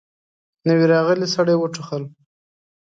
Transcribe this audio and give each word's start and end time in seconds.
نوي 0.67 0.85
راغلي 0.93 1.27
سړي 1.35 1.55
وټوخل. 1.57 2.03